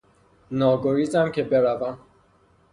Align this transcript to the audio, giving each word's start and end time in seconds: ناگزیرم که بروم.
ناگزیرم 0.51 1.31
که 1.31 1.43
بروم. 1.43 1.97